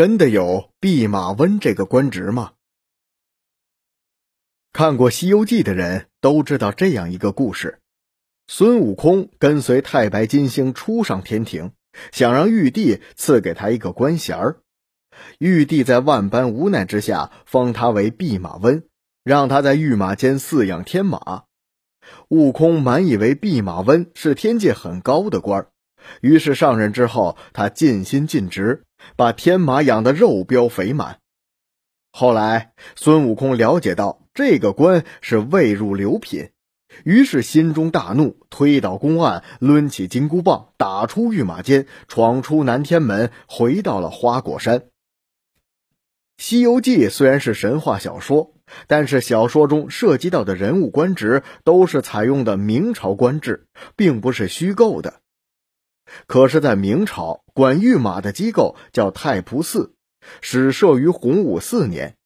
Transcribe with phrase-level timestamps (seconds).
[0.00, 2.52] 真的有弼马温这个官职吗？
[4.72, 7.80] 看过《西游记》的人都知道这样一个故事：
[8.46, 11.72] 孙悟空跟随太白金星初上天庭，
[12.12, 14.62] 想让玉帝赐给他一个官衔儿。
[15.38, 18.88] 玉帝在万般无奈之下，封他为弼马温，
[19.22, 21.44] 让他在御马监饲养天马。
[22.30, 25.70] 悟空满以为弼马温是天界很高的官儿。
[26.20, 28.84] 于是上任之后，他尽心尽职，
[29.16, 31.18] 把天马养得肉膘肥满。
[32.12, 36.50] 后来孙悟空了解到这个官是未入流品，
[37.04, 44.80] 于是心中大怒，推倒公案，抡起金箍棒，打出御马监，闯出南天门，回到了花果山。
[46.36, 48.54] 《西游记》虽然是神话小说，
[48.86, 55.19] 但是小说中涉及到的人物官职都是采用的明朝官制，并不是虚构的。
[56.26, 59.94] 可是，在明朝管御马的机构叫太仆寺，
[60.40, 62.16] 始设于洪武四年，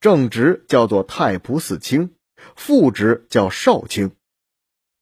[0.00, 2.14] 正职叫做太仆寺卿，
[2.56, 4.12] 副职叫少卿。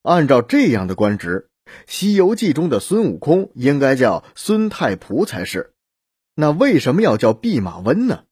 [0.02, 1.48] 按照这样的官职，
[1.86, 5.74] 《西游记》中的孙悟空应该叫孙太仆才是。
[6.34, 8.24] 那为什么要叫弼马温呢？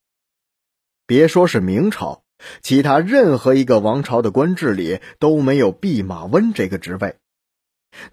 [1.07, 2.23] 别说是明朝，
[2.63, 7.17] 其他任何一个王朝的官制里都没有弼马温这个职位。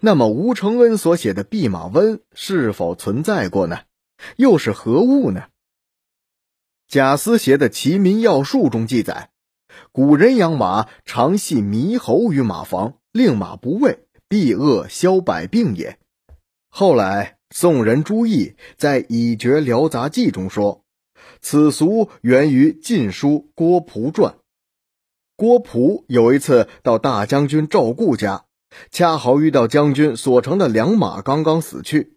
[0.00, 3.80] 那么，吴承恩所写的弼马温是否存在过呢？
[4.36, 5.44] 又是何物呢？
[6.88, 9.30] 贾思勰的《齐民要术》中记载，
[9.92, 15.98] 古人养马常系猕猴于马房，令马不畏，避恶消百病也。
[16.68, 20.84] 后来，宋人朱毅在《以绝辽杂记》中说，
[21.40, 24.32] 此俗源于《晋书·郭璞传》。
[25.36, 28.44] 郭璞有一次到大将军赵固家。
[28.90, 32.16] 恰好遇到将军所乘的良马刚刚死去，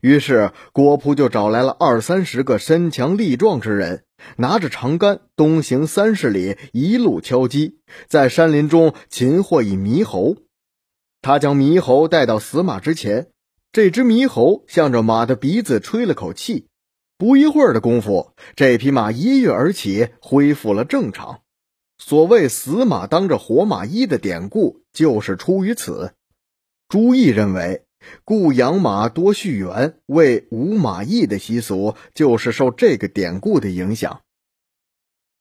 [0.00, 4.04] 于是郭璞就找来了二三十个身强力壮之人，
[4.36, 10.36] 拿着长杆东行三十里，一路敲击，在山林中擒获一猕猴。
[11.20, 13.28] 他将猕猴带到死马之前，
[13.72, 16.66] 这只猕猴向着马的鼻子吹了口气，
[17.16, 21.40] 不一会儿的功夫，这匹马一跃而起，恢复了正常。
[21.96, 26.12] 所谓“死马当着活马医”的典故，就是出于此。
[26.88, 27.84] 朱毅认为，
[28.24, 34.20] 故养马多续缘，为无马邑的习俗，就是受这个典故的影响。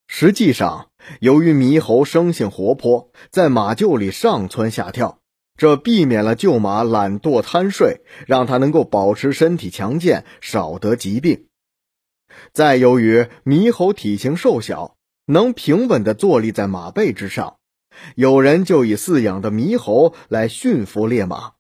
[0.08, 5.20] 实际上，由于猕猴生性活泼，在马厩里上蹿下跳，
[5.58, 11.48] 这避免了旧马懒惰贪睡，让它能够保持身体强健，少得疾病。
[12.54, 14.96] 再由于猕猴体型瘦小。
[15.26, 17.58] 能平稳地坐立在马背之上，
[18.16, 21.54] 有人就以饲养的猕猴来驯服猎马，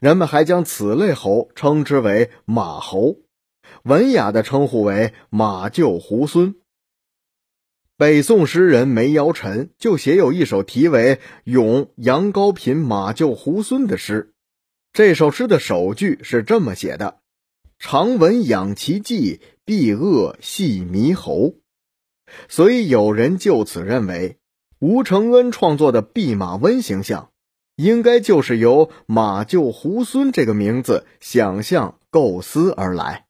[0.00, 3.16] 人们还将此类猴称之为马猴，
[3.84, 6.54] 文雅的称呼为马厩猢狲。
[7.96, 14.34] 北宋诗人梅尧臣就写有一首题为《咏杨高品马厩猢狲》的诗，
[14.92, 17.20] 这首诗的首句是这么写的
[17.80, 21.54] ：“常闻养其技，必恶系猕猴。”
[22.48, 24.38] 所以有人就此认为，
[24.80, 27.30] 吴承恩创作的弼马温形象，
[27.76, 33.25] 应该就是由马厩猢狲这个名字想象构思而来。